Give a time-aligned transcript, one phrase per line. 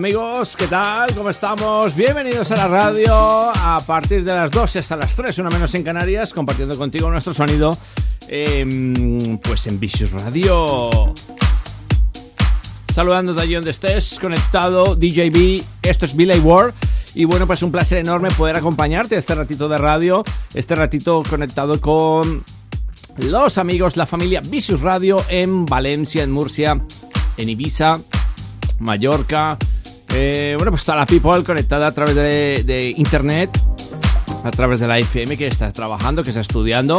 [0.00, 1.14] Amigos, ¿qué tal?
[1.14, 1.94] ¿Cómo estamos?
[1.94, 5.82] Bienvenidos a la radio a partir de las 2 hasta las 3, una menos en
[5.82, 7.76] Canarias, compartiendo contigo nuestro sonido
[8.26, 11.12] eh, pues en Vicious Radio.
[12.94, 16.72] Saludándote allí donde estés, conectado, DJB, esto es Billy Ward.
[17.14, 21.78] Y bueno, pues un placer enorme poder acompañarte este ratito de radio, este ratito conectado
[21.78, 22.42] con
[23.18, 26.80] los amigos, la familia Vicious Radio en Valencia, en Murcia,
[27.36, 28.00] en Ibiza,
[28.78, 29.58] Mallorca,
[30.14, 33.50] eh, bueno, pues está la people conectada a través de, internet,
[34.44, 36.96] a través de la FM que está trabajando, que está estudiando.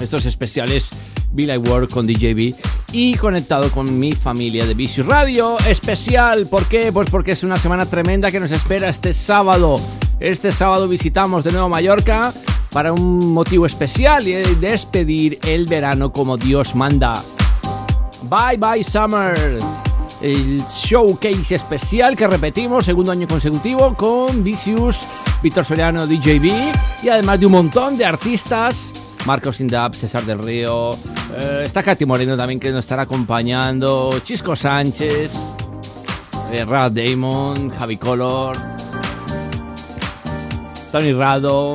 [0.00, 0.88] Estos especiales
[1.32, 2.54] Bill I Work con DJB
[2.92, 6.46] y conectado con mi familia de Vicious Radio especial.
[6.46, 6.92] ¿Por qué?
[6.92, 9.76] Pues porque es una semana tremenda que nos espera este sábado.
[10.20, 12.32] Este sábado visitamos de nuevo Mallorca
[12.70, 17.12] para un motivo especial y despedir el verano como Dios manda.
[18.30, 19.58] Bye bye summer
[20.22, 25.08] el showcase especial que repetimos segundo año consecutivo con Vicious,
[25.42, 26.72] Víctor Soriano, DJB
[27.02, 28.92] y además de un montón de artistas.
[29.26, 34.56] Marcos Indab, César del Río, eh, está Katy Moreno también que nos estará acompañando, Chisco
[34.56, 35.32] Sánchez,
[36.52, 38.56] eh, Rad Damon, Javi Color,
[40.90, 41.72] Tony Rado,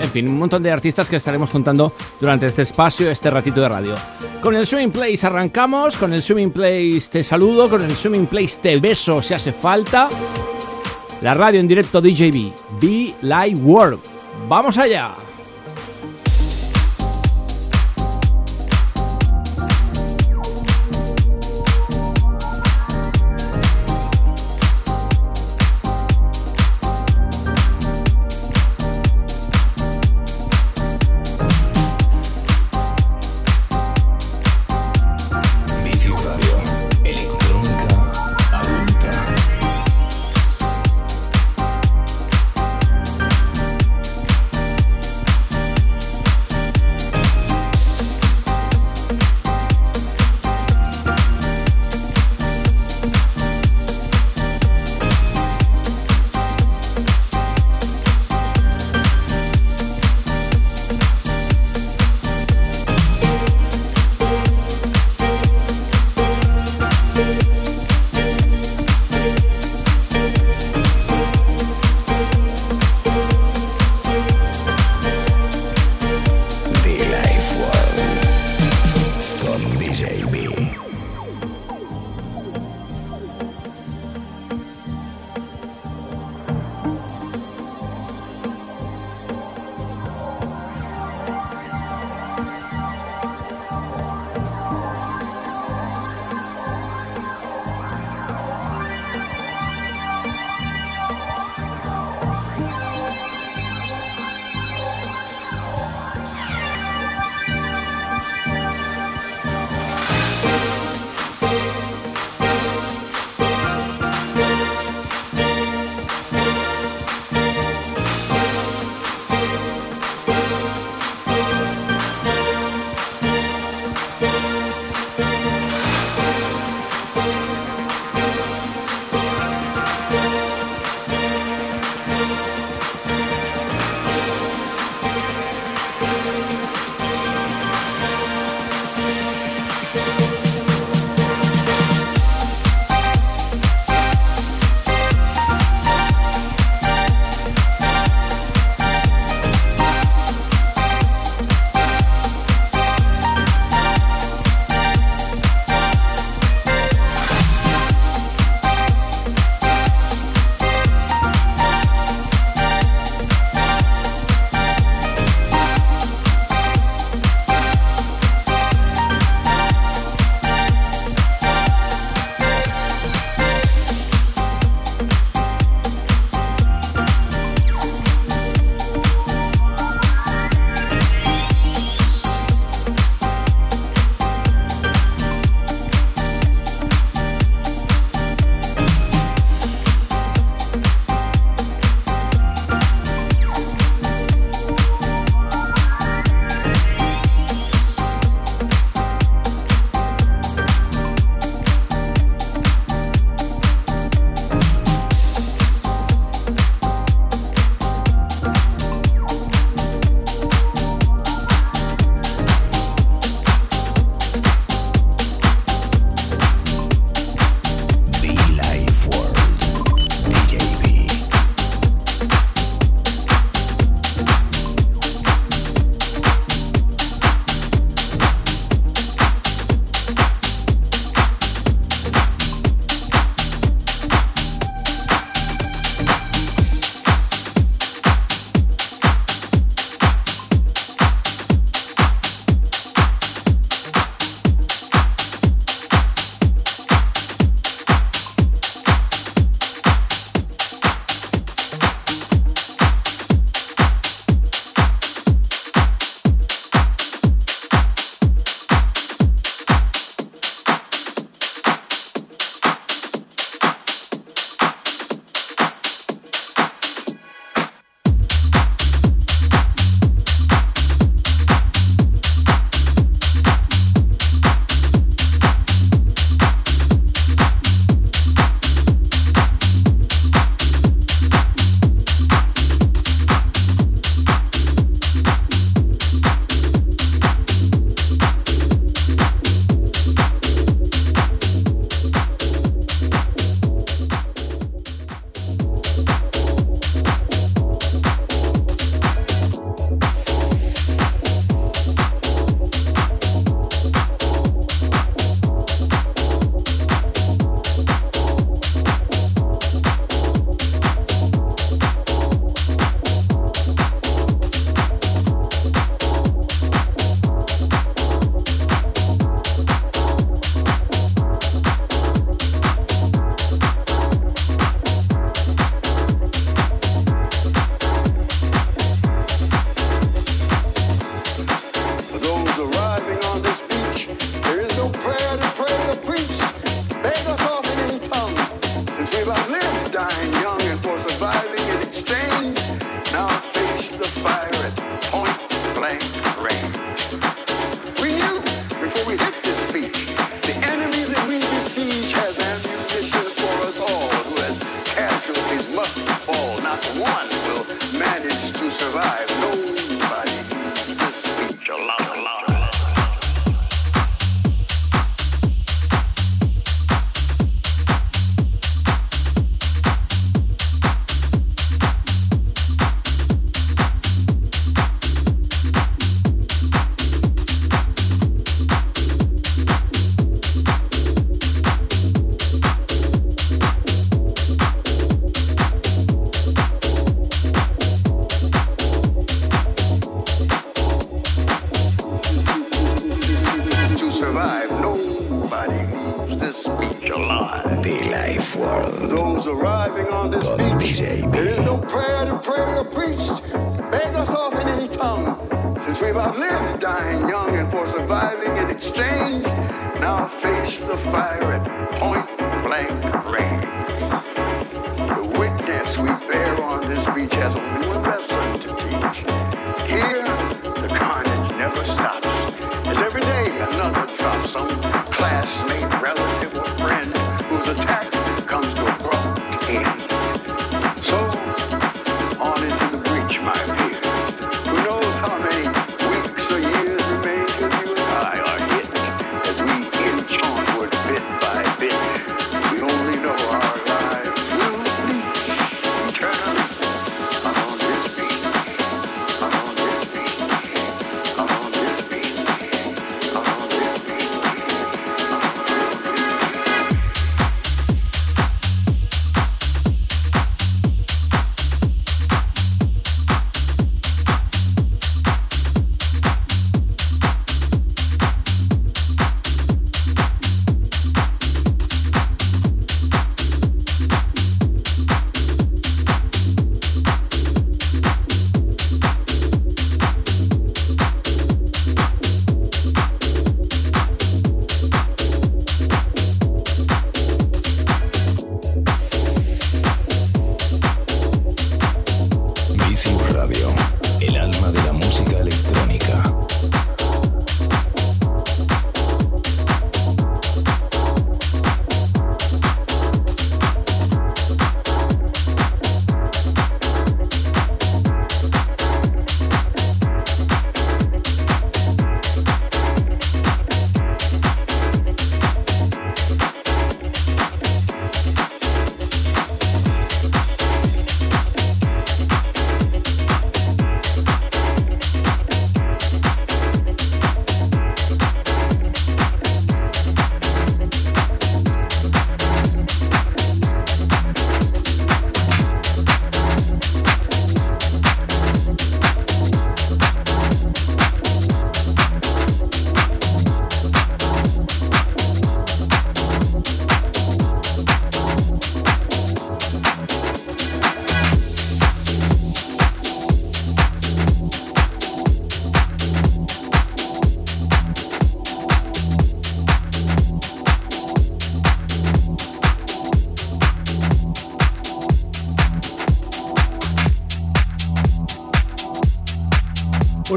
[0.00, 3.68] en fin, un montón de artistas que estaremos contando durante este espacio, este ratito de
[3.68, 3.94] radio.
[4.40, 8.58] Con el Swimming Place arrancamos, con el Swimming Place te saludo, con el Swimming Place
[8.60, 10.08] te beso si hace falta.
[11.22, 14.00] La radio en directo DJB, Be Live World.
[14.48, 15.27] ¡Vamos allá!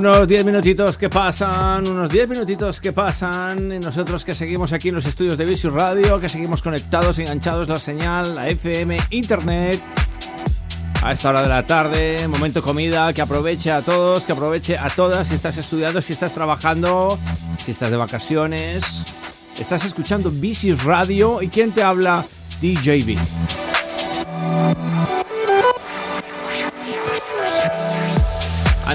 [0.02, 4.90] Unos 10 minutitos que pasan, unos 10 minutitos que pasan, y nosotros que seguimos aquí
[4.90, 9.80] en los estudios de Vicious Radio, que seguimos conectados, enganchados la señal, la FM, Internet,
[11.04, 14.90] a esta hora de la tarde, momento comida, que aproveche a todos, que aproveche a
[14.90, 17.20] todas, si estás estudiando, si estás trabajando,
[17.64, 18.84] si estás de vacaciones,
[19.60, 22.26] estás escuchando Vicious Radio, ¿y quién te habla?
[22.60, 23.71] DJB.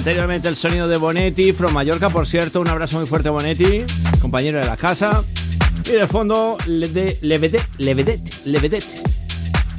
[0.07, 3.83] Anteriormente el sonido de Bonetti, from Mallorca, por cierto, un abrazo muy fuerte Bonetti,
[4.21, 5.25] compañero de la casa.
[5.85, 7.65] Y de fondo, Levedet, Levedet,
[8.45, 8.85] Levedet,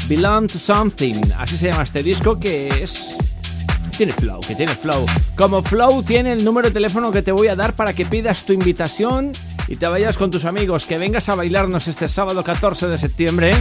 [0.10, 3.16] Belong to Something, así se llama este disco que es...
[3.96, 5.06] Tiene flow, que tiene flow.
[5.38, 8.44] Como flow tiene el número de teléfono que te voy a dar para que pidas
[8.44, 9.32] tu invitación
[9.68, 13.52] y te vayas con tus amigos, que vengas a bailarnos este sábado 14 de septiembre,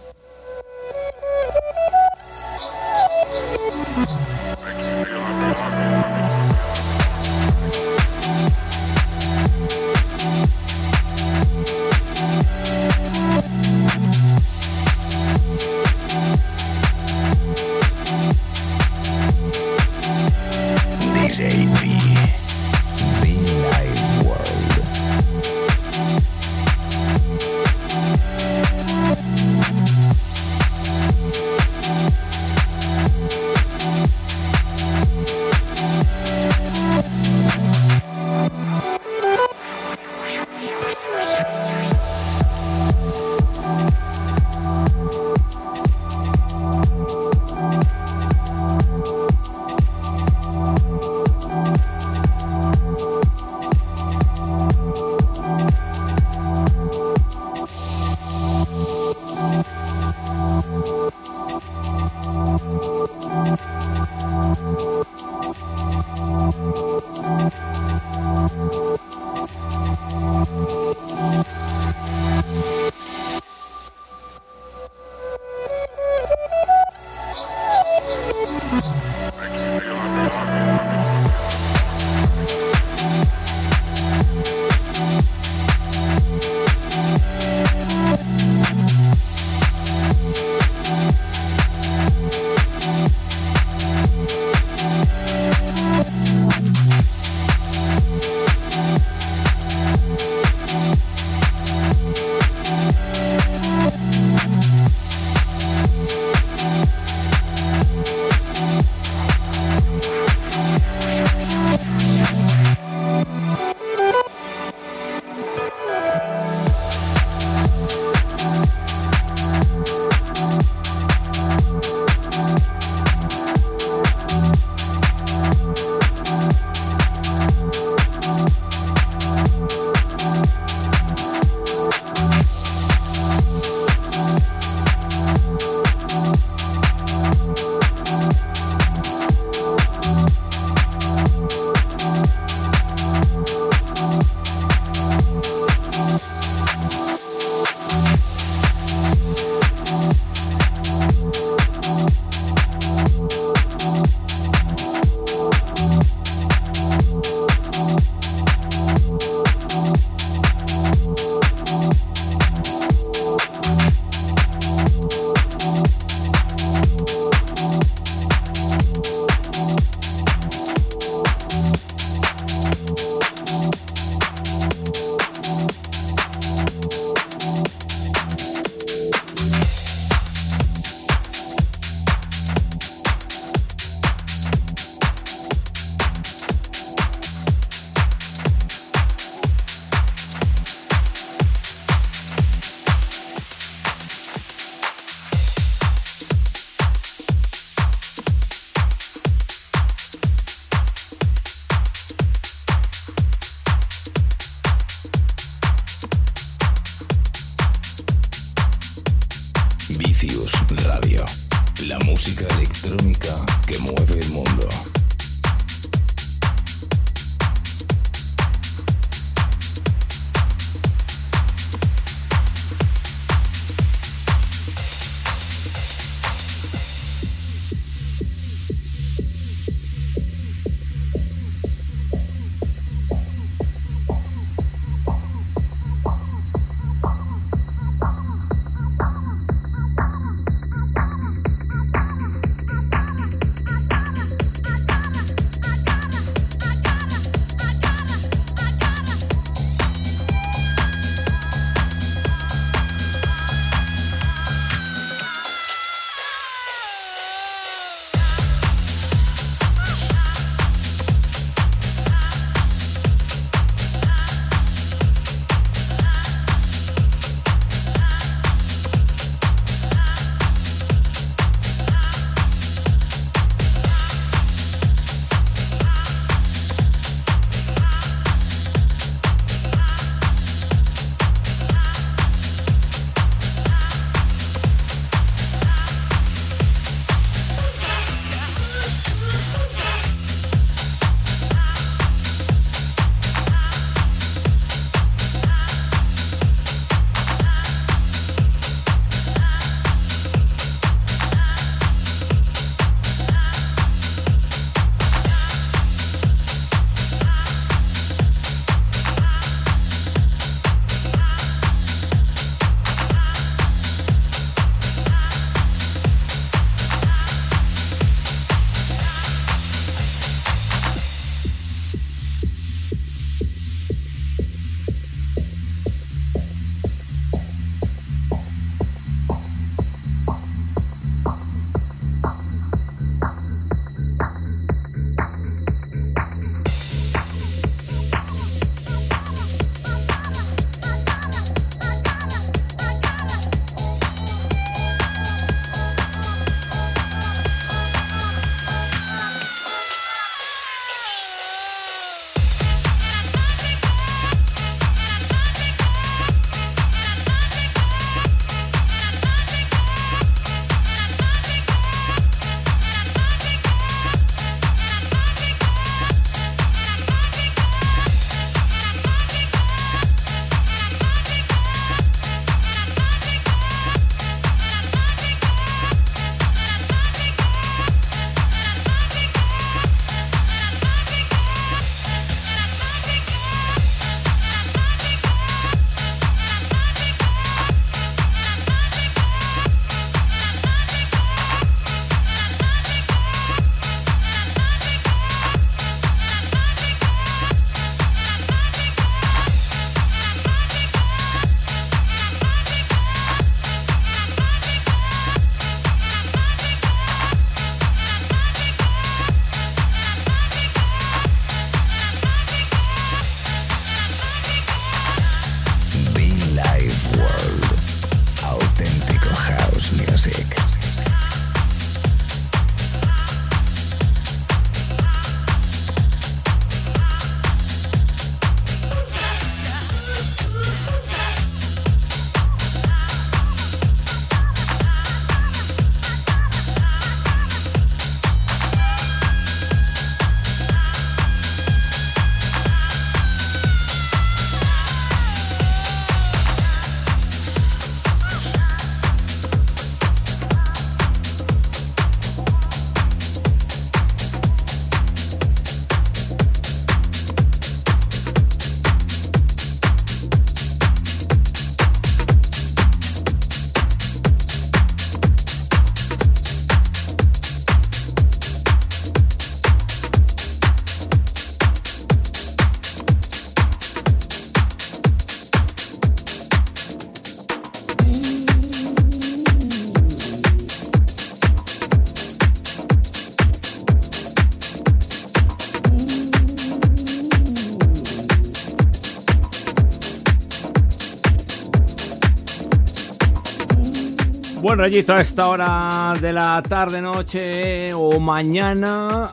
[494.73, 499.31] Bueno, Rayito, a esta hora de la tarde, noche o mañana,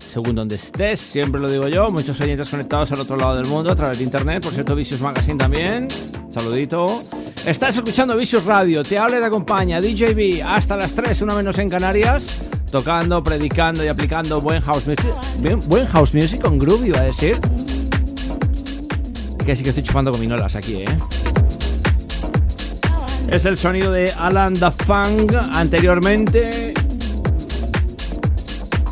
[0.00, 3.70] según donde estés, siempre lo digo yo, muchos oyentes conectados al otro lado del mundo
[3.70, 5.86] a través de internet, por cierto, Vicious Magazine también,
[6.34, 7.04] saludito.
[7.46, 11.56] Estás escuchando Vicious Radio, te habla y te acompaña DJB hasta las 3, una menos
[11.58, 15.14] en Canarias, tocando, predicando y aplicando buen house music.
[15.68, 17.38] buen house music con groove, iba a decir.
[19.46, 20.86] Que sí que estoy chupando gominolas aquí, ¿eh?
[23.30, 26.74] Es el sonido de Alan Da Fang anteriormente.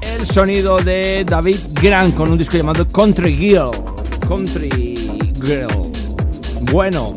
[0.01, 3.73] El sonido de David Grant con un disco llamado Country Girl.
[4.29, 4.95] Country
[5.43, 5.91] Girl.
[6.71, 7.15] Bueno,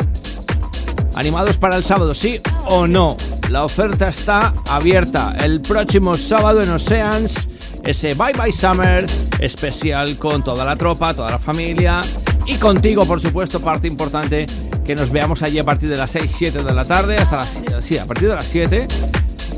[1.14, 3.16] ¿animados para el sábado, sí o no?
[3.52, 5.36] La oferta está abierta.
[5.44, 7.48] El próximo sábado en Oceans,
[7.84, 9.06] ese Bye Bye Summer
[9.40, 12.02] especial con toda la tropa, toda la familia
[12.48, 14.48] y contigo, por supuesto, parte importante
[14.86, 17.64] que nos veamos allí a partir de las 6, 7 de la tarde, hasta las,
[17.82, 18.88] sí, a partir de las 7.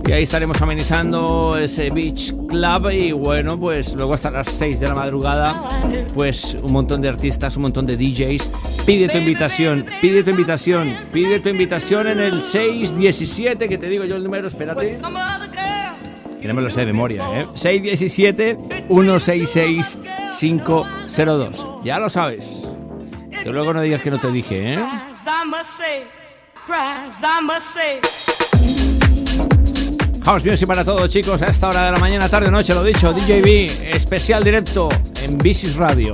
[0.06, 4.88] Y ahí estaremos amenizando ese Beach Club y bueno, pues luego hasta las 6 de
[4.88, 5.64] la madrugada,
[6.14, 8.50] pues un montón de artistas, un montón de DJs.
[8.86, 14.04] Pide tu invitación, pide tu invitación, pide tu invitación en el 617, que te digo
[14.04, 15.00] yo el número, espérate.
[16.42, 17.48] Que me de memoria, ¿eh?
[17.54, 18.58] 617
[18.90, 20.02] 166
[20.38, 21.66] 502.
[21.86, 22.46] Ya lo sabes.
[23.44, 24.80] Que luego no digas que no te dije, ¿eh?
[30.24, 33.12] House Music para todos, chicos, a esta hora de la mañana, tarde, noche, lo dicho,
[33.12, 34.88] DJB, especial directo
[35.24, 36.14] en Bicis Radio.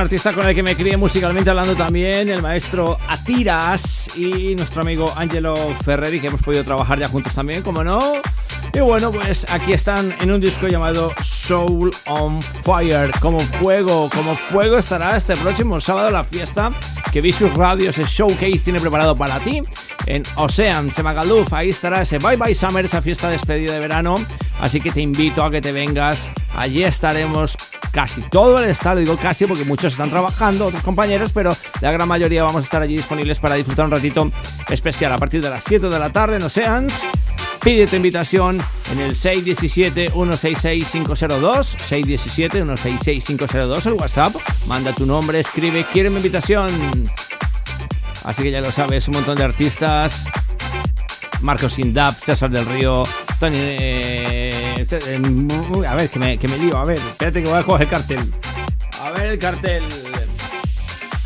[0.00, 5.12] Artista con el que me crié musicalmente hablando también, el maestro Atiras y nuestro amigo
[5.16, 7.98] Angelo Ferreri, que hemos podido trabajar ya juntos también, como no.
[8.72, 13.10] Y bueno, pues aquí están en un disco llamado Soul on Fire.
[13.20, 16.70] Como fuego, como fuego estará este próximo sábado la fiesta
[17.12, 19.62] que Visual Radio, ese showcase, tiene preparado para ti
[20.06, 21.52] en Ocean, Semagaluf.
[21.52, 24.14] Ahí estará ese Bye Bye Summer, esa fiesta de despedida de verano.
[24.60, 26.28] Así que te invito a que te vengas.
[26.56, 27.56] Allí estaremos
[27.92, 32.08] casi todo el estado, digo casi porque muchos están trabajando, otros compañeros, pero la gran
[32.08, 34.30] mayoría vamos a estar allí disponibles para disfrutar un ratito
[34.68, 36.94] especial a partir de las 7 de la tarde en Oceans.
[37.62, 38.58] Pide tu invitación
[38.90, 44.34] en el 617-166-502, 617-166-502, el WhatsApp,
[44.66, 46.70] manda tu nombre, escribe, quiero mi invitación.
[48.24, 50.24] Así que ya lo sabes, un montón de artistas,
[51.42, 53.02] Marcos Indap, César del Río,
[53.38, 53.58] Tony...
[53.58, 54.39] Eh,
[54.96, 57.88] a ver, que me, que me lío, a ver, espérate que voy a coger el
[57.88, 58.32] cartel.
[59.02, 59.82] A ver el cartel.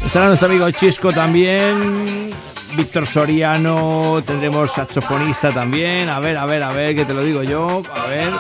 [0.05, 2.31] Estará nuestro amigo Chisco también.
[2.77, 6.09] Víctor Soriano, tendremos saxofonista también.
[6.09, 7.83] A ver, a ver, a ver, que te lo digo yo.
[7.95, 8.31] A ver,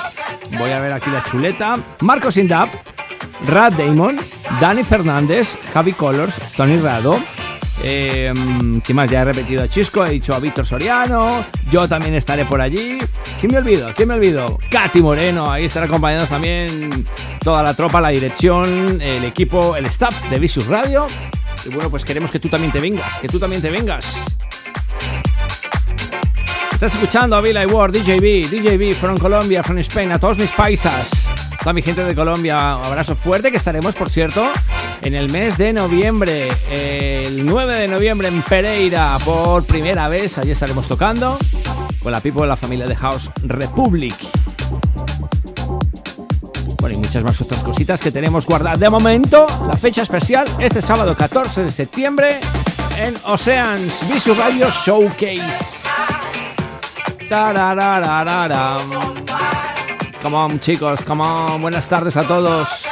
[0.58, 1.76] voy a ver aquí la chuleta.
[2.00, 2.68] Marcos Indap,
[3.46, 4.18] Rad Damon,
[4.60, 7.18] Dani Fernández, Javi Colors, Tony Rado.
[7.86, 8.32] Eh,
[8.82, 9.10] ¿Qué más?
[9.10, 11.44] Ya he repetido a Chisco, he dicho a Víctor Soriano.
[11.70, 12.96] Yo también estaré por allí.
[13.40, 13.92] ¿Quién me olvido?
[13.94, 14.58] ¿Quién me olvido?
[14.70, 17.06] Katy Moreno, ahí estará acompañándonos también
[17.40, 21.06] toda la tropa, la dirección, el equipo, el staff de Visus Radio.
[21.66, 24.16] Y bueno, pues queremos que tú también te vengas, que tú también te vengas.
[26.72, 31.23] Estás escuchando a Villa War, DJB, DJB from Colombia, from Spain, a todos mis paisas.
[31.64, 34.46] Toda mi gente de Colombia, un abrazo fuerte que estaremos, por cierto,
[35.00, 40.50] en el mes de noviembre, el 9 de noviembre en Pereira, por primera vez, allí
[40.50, 41.38] estaremos tocando
[42.02, 44.14] con la people de la familia de House Republic.
[46.80, 48.78] Bueno, y muchas más otras cositas que tenemos guardadas.
[48.78, 52.40] De momento, la fecha especial, este sábado 14 de septiembre,
[52.98, 55.40] en Oceans Visual Radio Showcase.
[57.30, 58.80] Tarararararam.
[60.24, 61.60] Come on, chicos, come on.
[61.60, 62.83] Buenas tardes a todos.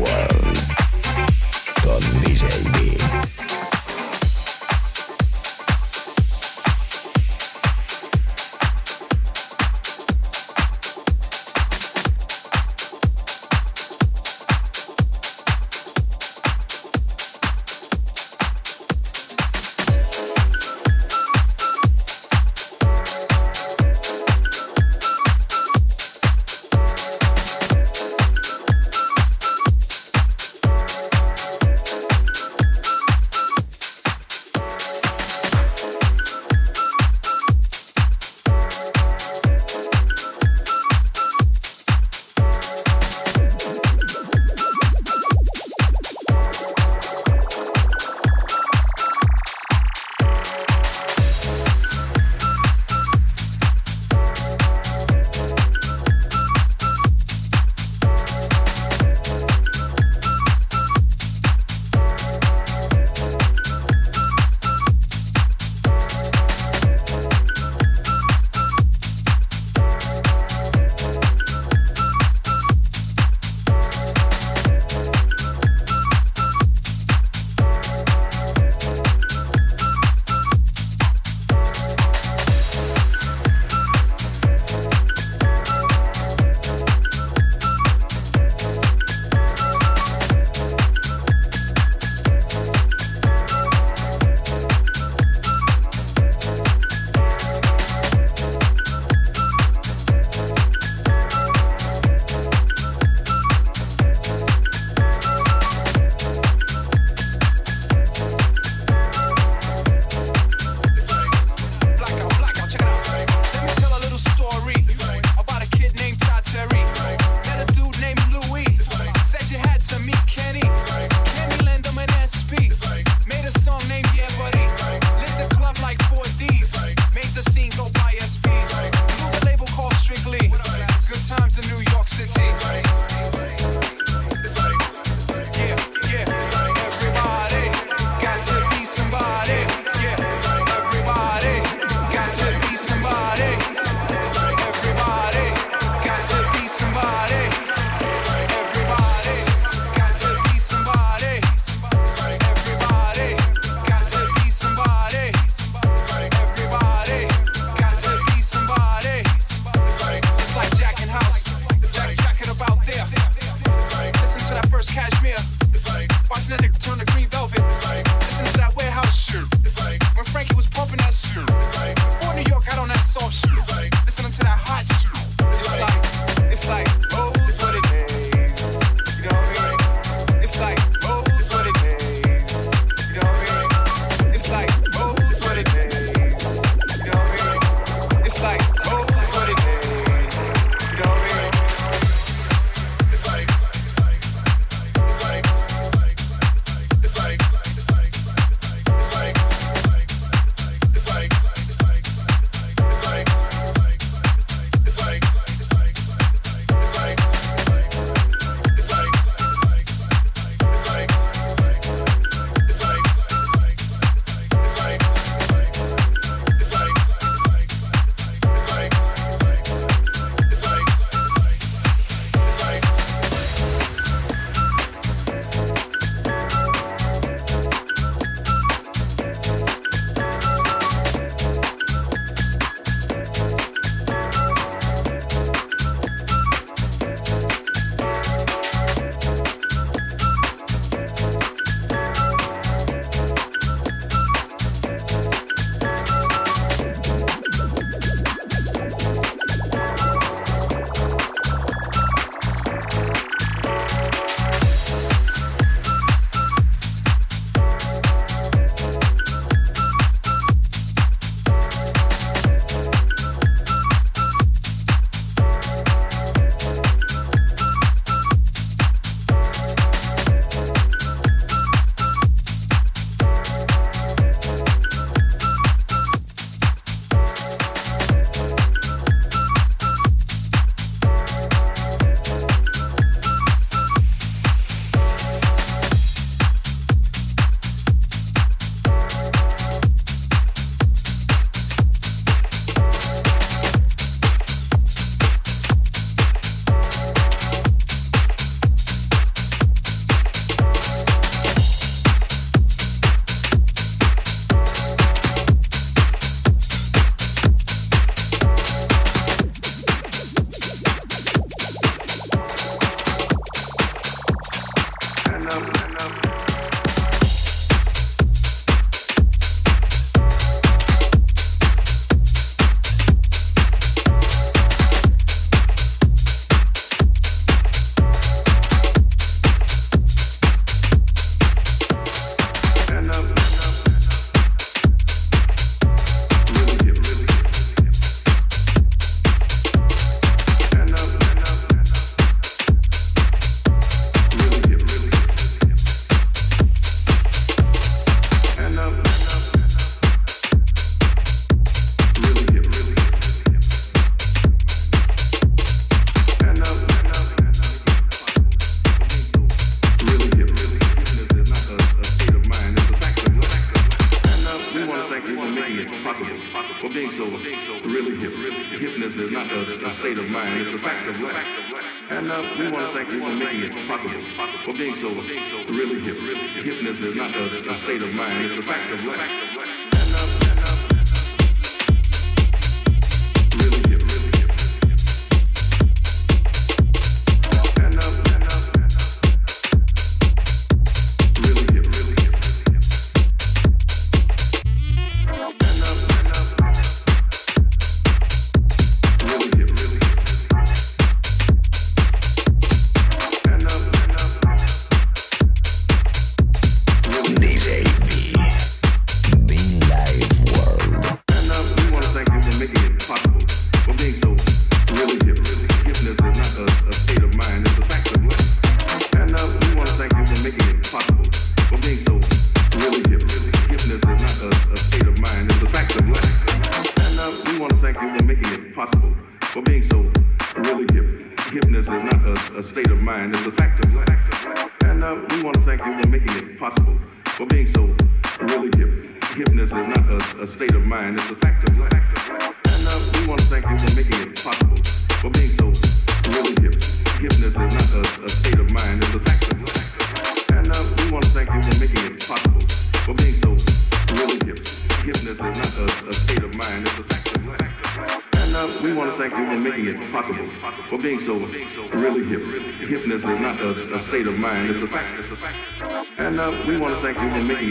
[0.00, 0.29] Network.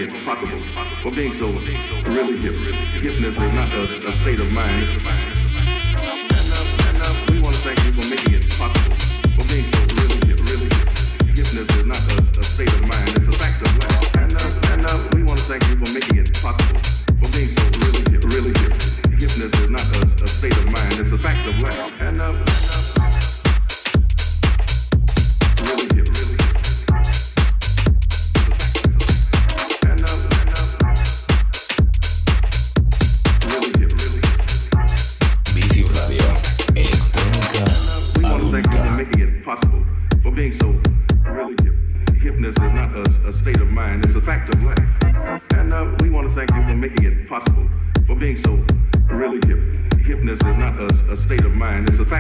[0.07, 0.59] being possible,
[1.01, 1.47] for being so
[2.11, 2.55] really hip.
[3.03, 5.38] Hipness is not a, a state of mind.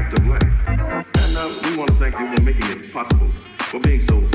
[0.09, 0.43] fact of life.
[0.67, 4.29] And uh, we want to thank you for making it possible, for being so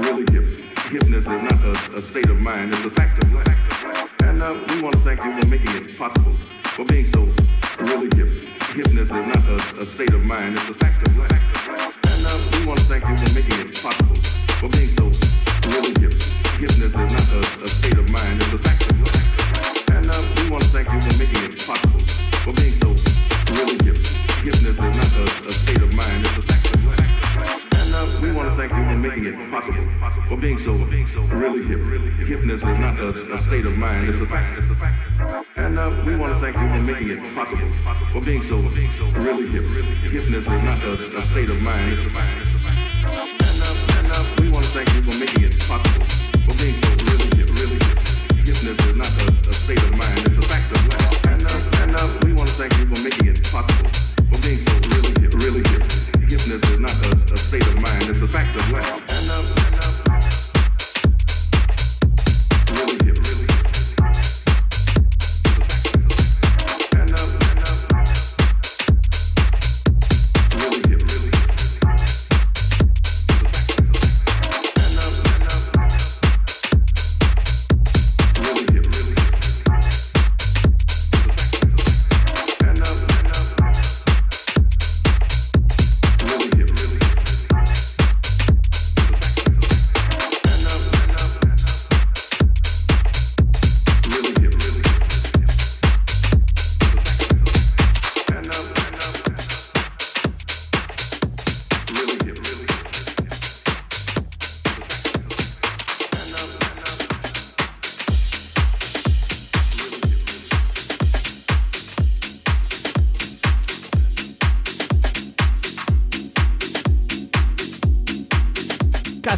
[0.00, 0.64] really giving.
[0.76, 3.09] Forgiveness is not a, a state of mind, it's a fact.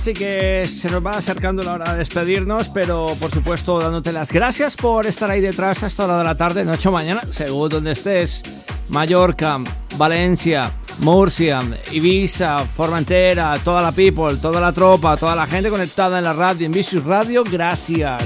[0.02, 4.32] Así que se nos va acercando la hora de despedirnos, pero por supuesto dándote las
[4.32, 7.68] gracias por estar ahí detrás hasta la hora de la tarde, noche o mañana, según
[7.68, 8.42] donde estés.
[8.88, 9.60] Mallorca,
[9.96, 11.60] Valencia, Murcia,
[11.92, 16.66] Ibiza, Formentera, toda la people, toda la tropa, toda la gente conectada en la radio,
[16.66, 18.24] en Vicious Radio, gracias.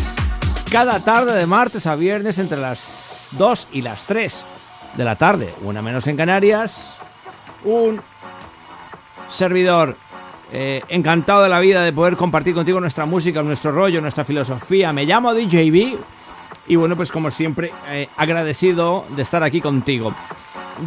[0.70, 4.35] cada tarde de martes a viernes entre las 2 y las 3
[4.97, 6.97] de la tarde, una menos en Canarias.
[7.64, 8.01] Un
[9.31, 9.99] servidor
[10.53, 14.92] eh, encantado de la vida de poder compartir contigo nuestra música, nuestro rollo, nuestra filosofía.
[14.92, 15.97] Me llamo DJB
[16.68, 20.12] y bueno, pues como siempre, eh, agradecido de estar aquí contigo.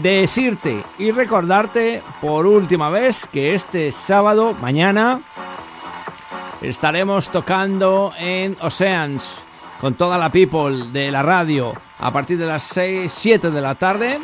[0.01, 5.21] Decirte y recordarte por última vez que este sábado, mañana,
[6.61, 9.43] estaremos tocando en Oceans
[9.81, 13.75] con toda la people de la radio a partir de las 6, 7 de la
[13.75, 14.19] tarde.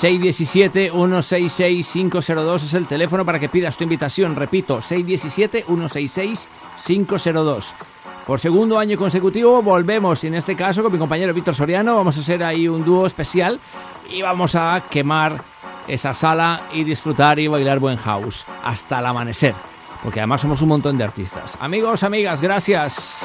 [0.00, 4.36] 617-166-502 es el teléfono para que pidas tu invitación.
[4.36, 7.72] Repito, 617-166-502.
[8.26, 12.18] Por segundo año consecutivo volvemos y en este caso con mi compañero Víctor Soriano vamos
[12.18, 13.58] a hacer ahí un dúo especial
[14.10, 15.40] y vamos a quemar
[15.86, 19.54] esa sala y disfrutar y bailar buen house hasta el amanecer.
[20.02, 21.56] Porque además somos un montón de artistas.
[21.60, 23.16] Amigos, amigas, gracias.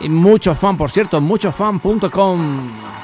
[0.00, 3.01] Y mucho fan, por cierto, muchofan.com